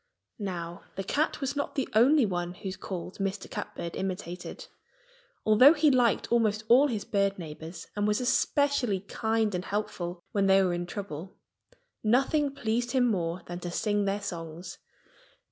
Now, 0.39 0.85
the 0.95 1.03
cat 1.03 1.41
was 1.41 1.55
not 1.55 1.75
the 1.75 1.87
only 1.93 2.25
one 2.25 2.55
whose 2.55 2.75
calls 2.75 3.19
Mr. 3.19 3.47
Catbird 3.47 3.95
imitated. 3.95 4.65
Although 5.45 5.75
he 5.75 5.91
liked 5.91 6.31
almost 6.31 6.63
all 6.69 6.87
his 6.87 7.05
bird 7.05 7.37
neighbors 7.37 7.85
and 7.95 8.07
was 8.07 8.19
especially 8.19 9.01
kind 9.01 9.53
and 9.53 9.63
helpful 9.65 10.23
when 10.31 10.47
they 10.47 10.63
were 10.63 10.73
in 10.73 10.87
trouble, 10.87 11.37
nothing 12.03 12.55
pleased 12.55 12.93
him 12.93 13.11
more 13.11 13.43
than 13.45 13.59
to 13.59 13.69
sing 13.69 14.05
their 14.05 14.21
songs. 14.23 14.79